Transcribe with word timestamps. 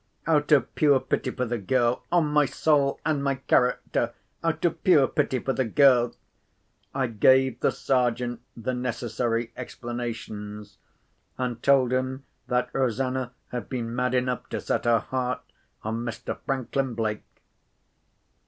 Out 0.25 0.51
of 0.51 0.73
pure 0.73 0.99
pity 0.99 1.29
for 1.29 1.45
the 1.45 1.59
girl—on 1.59 2.25
my 2.25 2.47
soul 2.47 2.99
and 3.05 3.23
my 3.23 3.35
character, 3.35 4.13
out 4.43 4.65
of 4.65 4.83
pure 4.83 5.07
pity 5.07 5.37
for 5.37 5.53
the 5.53 5.63
girl—I 5.63 7.05
gave 7.05 7.59
the 7.59 7.71
Sergeant 7.71 8.41
the 8.57 8.73
necessary 8.73 9.51
explanations, 9.55 10.79
and 11.37 11.61
told 11.61 11.93
him 11.93 12.23
that 12.47 12.71
Rosanna 12.73 13.33
had 13.49 13.69
been 13.69 13.95
mad 13.95 14.15
enough 14.15 14.49
to 14.49 14.59
set 14.59 14.85
her 14.85 15.01
heart 15.01 15.41
on 15.83 15.97
Mr. 16.03 16.35
Franklin 16.47 16.95
Blake. 16.95 17.43